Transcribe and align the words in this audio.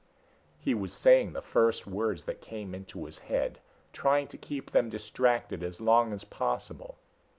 He 0.57 0.73
was 0.73 0.93
saying 0.93 1.33
the 1.33 1.43
first 1.43 1.85
words 1.85 2.23
that 2.23 2.41
came 2.41 2.73
into 2.73 3.05
his 3.05 3.19
head, 3.19 3.59
trying 3.93 4.27
to 4.29 4.37
keep 4.39 4.71
them 4.71 4.89
distracted 4.89 5.61
as 5.61 5.79
long 5.79 6.11
as 6.11 6.23
possible. 6.23 6.97